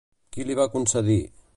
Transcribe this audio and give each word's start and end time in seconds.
Qui 0.37 0.45
li 0.47 0.57
va 0.61 0.67
concedir? 0.77 1.23